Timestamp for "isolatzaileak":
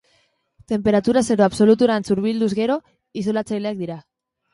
3.23-3.79